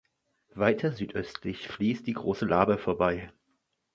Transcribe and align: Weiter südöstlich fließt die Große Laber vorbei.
Weiter 0.55 0.93
südöstlich 0.93 1.67
fließt 1.67 2.07
die 2.07 2.13
Große 2.13 2.47
Laber 2.47 2.79
vorbei. 2.79 3.31